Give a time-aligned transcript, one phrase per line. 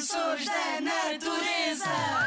[0.00, 1.84] Defensores da natureza.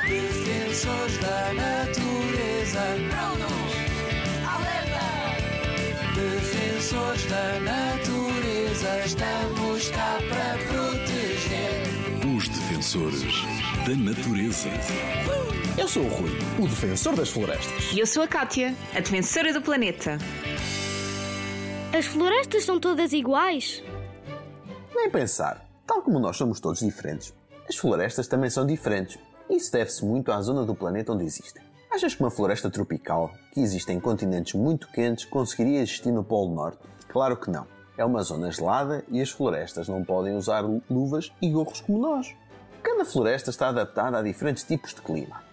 [0.07, 2.81] Defensores da natureza.
[3.09, 3.73] Prontos.
[4.47, 5.05] Alerta.
[6.13, 9.05] Defensores da natureza.
[9.07, 11.81] Estamos cá para proteger.
[12.37, 13.41] Os defensores
[13.87, 14.69] da natureza.
[15.75, 16.29] Eu sou o Rui,
[16.59, 17.91] o defensor das florestas.
[17.91, 20.19] E eu sou a Kátia, a defensora do planeta.
[21.91, 23.83] As florestas são todas iguais?
[24.93, 25.67] Nem pensar.
[25.87, 27.33] Tal como nós somos todos diferentes,
[27.67, 29.17] as florestas também são diferentes.
[29.49, 31.63] Isso deve-se muito à zona do planeta onde existem.
[31.91, 36.53] Achas que uma floresta tropical, que existe em continentes muito quentes, conseguiria existir no Polo
[36.53, 36.79] Norte?
[37.07, 37.67] Claro que não.
[37.97, 42.35] É uma zona gelada e as florestas não podem usar luvas e gorros como nós.
[42.81, 45.43] Cada floresta está adaptada a diferentes tipos de clima.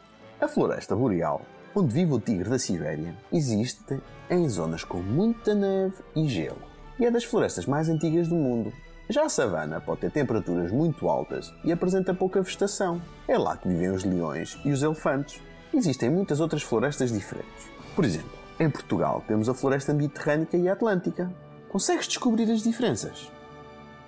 [0.40, 1.42] A floresta boreal,
[1.74, 6.70] onde vive o tigre da Sibéria, existe em zonas com muita neve e gelo
[7.00, 8.70] e é das florestas mais antigas do mundo.
[9.10, 13.02] Já a savana pode ter temperaturas muito altas e apresenta pouca vegetação.
[13.26, 15.42] É lá que vivem os leões e os elefantes.
[15.74, 17.68] Existem muitas outras florestas diferentes.
[17.96, 21.28] Por exemplo, em Portugal temos a floresta mediterrânica e a atlântica.
[21.68, 23.32] Consegues descobrir as diferenças?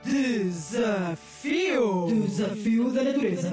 [0.05, 2.07] Desafio!
[2.07, 3.51] Desafio da natureza.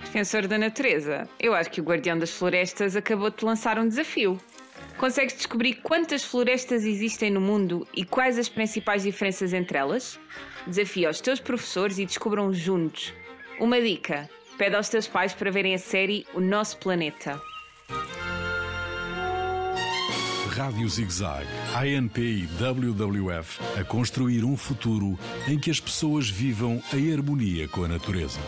[0.00, 4.36] Defensor da natureza, eu acho que o Guardião das Florestas acabou de lançar um desafio.
[5.00, 10.20] Consegues descobrir quantas florestas existem no mundo e quais as principais diferenças entre elas?
[10.66, 13.14] Desafia aos teus professores e descubram juntos.
[13.58, 17.40] Uma dica: pede aos teus pais para verem a série O Nosso Planeta.
[20.50, 27.10] Rádio ZigZag, ANP e WWF a construir um futuro em que as pessoas vivam em
[27.10, 28.38] harmonia com a natureza.